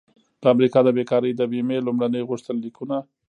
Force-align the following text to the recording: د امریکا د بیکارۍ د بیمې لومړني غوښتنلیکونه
د 0.41 0.43
امریکا 0.53 0.79
د 0.83 0.89
بیکارۍ 0.97 1.31
د 1.35 1.41
بیمې 1.51 1.77
لومړني 1.87 2.21
غوښتنلیکونه 2.29 2.97